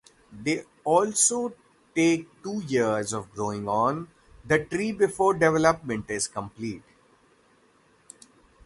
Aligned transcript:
They 0.33 0.63
also 0.83 1.53
take 1.93 2.41
two 2.41 2.61
years 2.65 3.13
of 3.13 3.29
growing 3.33 3.67
on 3.69 4.07
the 4.43 4.65
tree 4.65 4.91
before 4.93 5.35
development 5.35 6.09
is 6.09 6.27
completed. 6.27 6.81